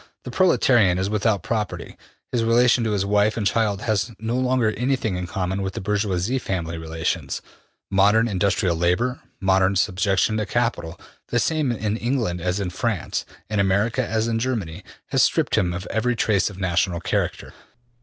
[0.23, 1.95] The proletarian is without property;
[2.31, 5.79] his relation to his wife and children has no longer anything in common with the
[5.79, 7.39] bourgeois family relations;
[7.91, 13.59] modern industrial labor, modern subjection to capital, the same in England as in France, in
[13.59, 17.53] America as in Germany, has stripped him of every trace of national character.